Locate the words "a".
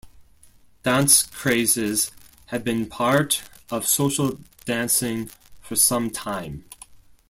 2.85-2.85